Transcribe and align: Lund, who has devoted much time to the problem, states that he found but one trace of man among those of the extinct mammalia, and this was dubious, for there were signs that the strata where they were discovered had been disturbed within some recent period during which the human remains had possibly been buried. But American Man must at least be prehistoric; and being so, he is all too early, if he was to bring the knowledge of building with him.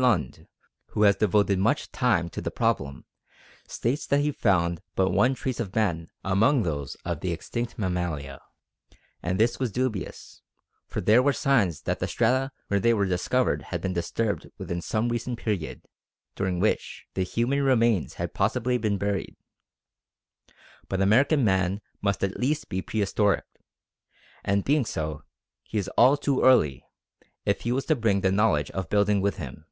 Lund, 0.00 0.46
who 0.92 1.02
has 1.02 1.16
devoted 1.16 1.58
much 1.58 1.92
time 1.92 2.30
to 2.30 2.40
the 2.40 2.50
problem, 2.50 3.04
states 3.68 4.06
that 4.06 4.20
he 4.20 4.32
found 4.32 4.80
but 4.94 5.10
one 5.10 5.34
trace 5.34 5.60
of 5.60 5.76
man 5.76 6.08
among 6.24 6.62
those 6.62 6.94
of 7.04 7.20
the 7.20 7.32
extinct 7.32 7.78
mammalia, 7.78 8.40
and 9.22 9.38
this 9.38 9.58
was 9.58 9.70
dubious, 9.70 10.40
for 10.86 11.02
there 11.02 11.22
were 11.22 11.34
signs 11.34 11.82
that 11.82 11.98
the 11.98 12.08
strata 12.08 12.50
where 12.68 12.80
they 12.80 12.94
were 12.94 13.04
discovered 13.04 13.60
had 13.64 13.82
been 13.82 13.92
disturbed 13.92 14.50
within 14.56 14.80
some 14.80 15.10
recent 15.10 15.38
period 15.38 15.82
during 16.34 16.60
which 16.60 17.04
the 17.12 17.22
human 17.22 17.60
remains 17.62 18.14
had 18.14 18.32
possibly 18.32 18.78
been 18.78 18.96
buried. 18.96 19.36
But 20.88 21.02
American 21.02 21.44
Man 21.44 21.82
must 22.00 22.24
at 22.24 22.40
least 22.40 22.70
be 22.70 22.80
prehistoric; 22.80 23.44
and 24.42 24.64
being 24.64 24.86
so, 24.86 25.24
he 25.62 25.76
is 25.76 25.88
all 25.98 26.16
too 26.16 26.42
early, 26.42 26.86
if 27.44 27.60
he 27.60 27.72
was 27.72 27.84
to 27.84 27.94
bring 27.96 28.22
the 28.22 28.32
knowledge 28.32 28.70
of 28.70 28.88
building 28.88 29.20
with 29.20 29.36
him. 29.36 29.66